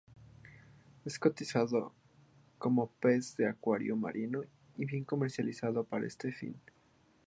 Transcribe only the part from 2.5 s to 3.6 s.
como pez de